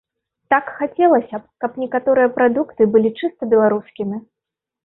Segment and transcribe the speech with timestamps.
[0.53, 4.17] Так, хацелася б, каб некаторыя прадукты былі чыста беларускімі.